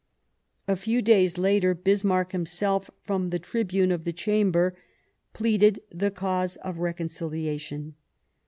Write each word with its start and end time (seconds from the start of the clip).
A 0.67 0.75
few 0.75 1.03
days 1.03 1.37
later 1.37 1.75
Bismarck 1.75 2.31
himself, 2.31 2.89
from 3.03 3.29
the 3.29 3.37
tribune 3.37 3.91
of 3.91 4.03
the 4.03 4.11
Chamber, 4.11 4.75
pleaded 5.31 5.79
the 5.91 6.09
cause 6.09 6.55
of 6.57 6.79
reconciliation. 6.79 7.93